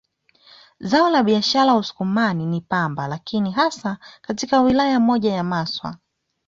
[0.79, 5.97] Zao la biashara Usukumani ni pamba lakini hasa katika wilaya moja ya Maswa